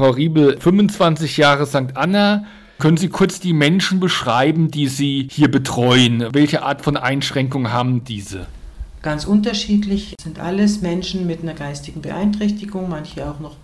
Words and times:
Frau 0.00 0.12
Riebel, 0.12 0.56
25 0.58 1.36
Jahre 1.36 1.66
St. 1.66 1.94
Anna. 1.94 2.46
Können 2.78 2.96
Sie 2.96 3.10
kurz 3.10 3.38
die 3.38 3.52
Menschen 3.52 4.00
beschreiben, 4.00 4.70
die 4.70 4.88
Sie 4.88 5.28
hier 5.30 5.50
betreuen? 5.50 6.26
Welche 6.32 6.62
Art 6.62 6.80
von 6.80 6.96
Einschränkungen 6.96 7.70
haben 7.70 8.02
diese? 8.02 8.46
Ganz 9.02 9.26
unterschiedlich 9.26 10.14
sind 10.18 10.38
alles 10.38 10.80
Menschen 10.80 11.26
mit 11.26 11.42
einer 11.42 11.52
geistigen 11.52 12.00
Beeinträchtigung, 12.00 12.88
manche 12.88 13.28
auch 13.28 13.40
noch 13.40 13.56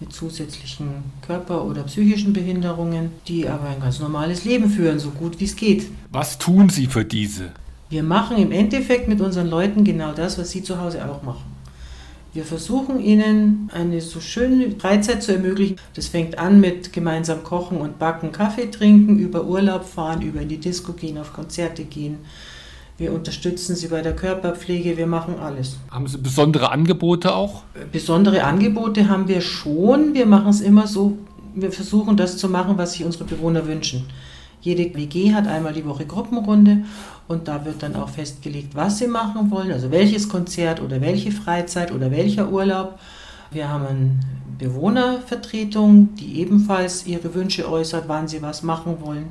mit 0.00 0.14
zusätzlichen 0.14 0.88
Körper- 1.26 1.62
oder 1.66 1.82
psychischen 1.82 2.32
Behinderungen, 2.32 3.10
die 3.28 3.46
aber 3.46 3.68
ein 3.68 3.80
ganz 3.82 4.00
normales 4.00 4.46
Leben 4.46 4.70
führen, 4.70 4.98
so 4.98 5.10
gut 5.10 5.40
wie 5.40 5.44
es 5.44 5.56
geht. 5.56 5.90
Was 6.10 6.38
tun 6.38 6.70
Sie 6.70 6.86
für 6.86 7.04
diese? 7.04 7.50
Wir 7.90 8.02
machen 8.02 8.38
im 8.38 8.50
Endeffekt 8.50 9.08
mit 9.08 9.20
unseren 9.20 9.50
Leuten 9.50 9.84
genau 9.84 10.12
das, 10.12 10.38
was 10.38 10.52
Sie 10.52 10.62
zu 10.62 10.80
Hause 10.80 11.06
auch 11.06 11.22
machen. 11.22 11.51
Wir 12.34 12.44
versuchen 12.44 12.98
ihnen 12.98 13.68
eine 13.74 14.00
so 14.00 14.18
schöne 14.18 14.70
Freizeit 14.70 15.22
zu 15.22 15.32
ermöglichen. 15.32 15.76
Das 15.92 16.08
fängt 16.08 16.38
an 16.38 16.60
mit 16.60 16.90
gemeinsam 16.90 17.42
kochen 17.42 17.76
und 17.76 17.98
backen, 17.98 18.32
Kaffee 18.32 18.70
trinken, 18.70 19.18
über 19.18 19.44
Urlaub 19.44 19.84
fahren, 19.84 20.22
über 20.22 20.40
in 20.40 20.48
die 20.48 20.56
Disco 20.56 20.94
gehen, 20.94 21.18
auf 21.18 21.34
Konzerte 21.34 21.84
gehen. 21.84 22.18
Wir 22.96 23.12
unterstützen 23.12 23.76
sie 23.76 23.88
bei 23.88 24.00
der 24.00 24.16
Körperpflege, 24.16 24.96
wir 24.96 25.06
machen 25.06 25.34
alles. 25.38 25.76
Haben 25.90 26.06
Sie 26.06 26.16
besondere 26.16 26.70
Angebote 26.70 27.34
auch? 27.34 27.64
Besondere 27.90 28.44
Angebote 28.44 29.10
haben 29.10 29.28
wir 29.28 29.42
schon. 29.42 30.14
Wir 30.14 30.24
machen 30.24 30.48
es 30.48 30.62
immer 30.62 30.86
so, 30.86 31.18
wir 31.54 31.70
versuchen 31.70 32.16
das 32.16 32.38
zu 32.38 32.48
machen, 32.48 32.78
was 32.78 32.94
sich 32.94 33.04
unsere 33.04 33.24
Bewohner 33.24 33.66
wünschen. 33.66 34.04
Jede 34.62 34.94
WG 34.94 35.34
hat 35.34 35.48
einmal 35.48 35.72
die 35.72 35.84
Woche 35.84 36.06
Gruppenrunde 36.06 36.84
und 37.26 37.48
da 37.48 37.64
wird 37.64 37.82
dann 37.82 37.96
auch 37.96 38.08
festgelegt, 38.08 38.76
was 38.76 38.98
sie 38.98 39.08
machen 39.08 39.50
wollen, 39.50 39.72
also 39.72 39.90
welches 39.90 40.28
Konzert 40.28 40.80
oder 40.80 41.00
welche 41.00 41.32
Freizeit 41.32 41.90
oder 41.90 42.12
welcher 42.12 42.48
Urlaub. 42.48 42.98
Wir 43.50 43.68
haben 43.68 43.84
eine 43.84 44.10
Bewohnervertretung, 44.58 46.14
die 46.14 46.38
ebenfalls 46.38 47.06
ihre 47.06 47.34
Wünsche 47.34 47.68
äußert, 47.68 48.04
wann 48.06 48.28
sie 48.28 48.40
was 48.40 48.62
machen 48.62 48.98
wollen. 49.00 49.26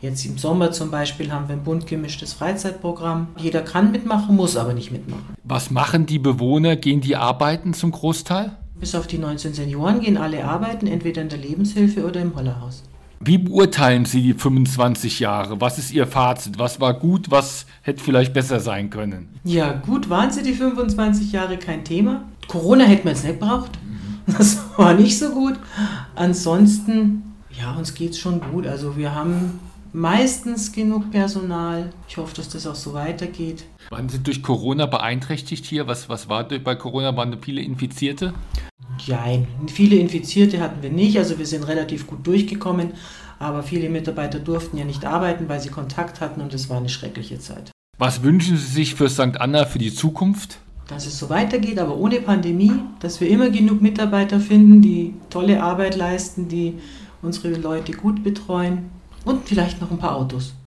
Jetzt 0.00 0.24
im 0.24 0.38
Sommer 0.38 0.72
zum 0.72 0.90
Beispiel 0.90 1.30
haben 1.30 1.46
wir 1.48 1.56
ein 1.56 1.62
bunt 1.62 1.86
gemischtes 1.86 2.32
Freizeitprogramm. 2.32 3.28
Jeder 3.36 3.60
kann 3.60 3.92
mitmachen, 3.92 4.34
muss 4.34 4.56
aber 4.56 4.72
nicht 4.72 4.90
mitmachen. 4.90 5.36
Was 5.44 5.70
machen 5.70 6.06
die 6.06 6.18
Bewohner? 6.18 6.76
Gehen 6.76 7.02
die 7.02 7.16
arbeiten 7.16 7.74
zum 7.74 7.90
Großteil? 7.90 8.52
Bis 8.76 8.94
auf 8.94 9.06
die 9.06 9.18
19 9.18 9.52
Senioren 9.52 10.00
gehen 10.00 10.16
alle 10.16 10.42
arbeiten, 10.42 10.86
entweder 10.86 11.20
in 11.20 11.28
der 11.28 11.38
Lebenshilfe 11.38 12.06
oder 12.06 12.22
im 12.22 12.34
Hollerhaus. 12.34 12.82
Wie 13.22 13.36
beurteilen 13.36 14.06
Sie 14.06 14.22
die 14.22 14.32
25 14.32 15.20
Jahre? 15.20 15.60
Was 15.60 15.76
ist 15.76 15.92
Ihr 15.92 16.06
Fazit? 16.06 16.58
Was 16.58 16.80
war 16.80 16.94
gut? 16.94 17.30
Was 17.30 17.66
hätte 17.82 18.02
vielleicht 18.02 18.32
besser 18.32 18.60
sein 18.60 18.88
können? 18.88 19.28
Ja, 19.44 19.72
gut 19.72 20.08
waren 20.08 20.30
sie 20.30 20.42
die 20.42 20.54
25 20.54 21.30
Jahre 21.30 21.58
kein 21.58 21.84
Thema. 21.84 22.24
Corona 22.48 22.84
hätten 22.84 23.04
wir 23.04 23.10
jetzt 23.12 23.24
nicht 23.26 23.38
braucht. 23.38 23.72
Das 24.26 24.58
war 24.78 24.94
nicht 24.94 25.18
so 25.18 25.34
gut. 25.34 25.58
Ansonsten, 26.14 27.34
ja, 27.50 27.74
uns 27.74 27.92
geht 27.92 28.12
es 28.12 28.18
schon 28.18 28.40
gut. 28.40 28.66
Also 28.66 28.96
wir 28.96 29.14
haben 29.14 29.60
meistens 29.92 30.72
genug 30.72 31.10
Personal. 31.10 31.92
Ich 32.08 32.16
hoffe, 32.16 32.34
dass 32.34 32.48
das 32.48 32.66
auch 32.66 32.74
so 32.74 32.94
weitergeht. 32.94 33.64
Waren 33.90 34.08
Sie 34.08 34.20
durch 34.20 34.42
Corona 34.42 34.86
beeinträchtigt 34.86 35.66
hier? 35.66 35.86
Was, 35.86 36.08
was 36.08 36.30
war 36.30 36.44
bei 36.44 36.74
Corona? 36.74 37.14
Waren 37.16 37.36
viele 37.42 37.60
Infizierte? 37.60 38.32
Nein, 39.08 39.48
viele 39.68 39.96
Infizierte 39.96 40.60
hatten 40.60 40.82
wir 40.82 40.90
nicht. 40.90 41.18
Also 41.18 41.38
wir 41.38 41.46
sind 41.46 41.66
relativ 41.66 42.06
gut 42.06 42.26
durchgekommen. 42.26 42.92
Aber 43.38 43.62
viele 43.62 43.88
Mitarbeiter 43.88 44.38
durften 44.38 44.76
ja 44.76 44.84
nicht 44.84 45.04
arbeiten, 45.06 45.48
weil 45.48 45.60
sie 45.60 45.70
Kontakt 45.70 46.20
hatten 46.20 46.42
und 46.42 46.52
es 46.52 46.68
war 46.68 46.76
eine 46.76 46.90
schreckliche 46.90 47.38
Zeit. 47.38 47.70
Was 47.98 48.22
wünschen 48.22 48.56
Sie 48.56 48.66
sich 48.66 48.94
für 48.94 49.08
St. 49.08 49.40
Anna 49.40 49.64
für 49.64 49.78
die 49.78 49.94
Zukunft? 49.94 50.58
Dass 50.88 51.06
es 51.06 51.18
so 51.18 51.30
weitergeht, 51.30 51.78
aber 51.78 51.96
ohne 51.96 52.20
Pandemie, 52.20 52.72
dass 52.98 53.20
wir 53.20 53.28
immer 53.28 53.48
genug 53.48 53.80
Mitarbeiter 53.80 54.40
finden, 54.40 54.82
die 54.82 55.14
tolle 55.30 55.62
Arbeit 55.62 55.96
leisten, 55.96 56.48
die 56.48 56.74
unsere 57.22 57.54
Leute 57.54 57.92
gut 57.92 58.22
betreuen 58.22 58.90
und 59.24 59.48
vielleicht 59.48 59.80
noch 59.80 59.90
ein 59.90 59.98
paar 59.98 60.16
Autos. 60.16 60.54